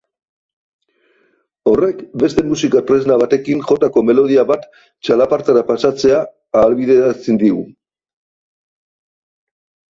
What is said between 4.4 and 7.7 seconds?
bat txalapartara pasatzea ahalbideratzen digu.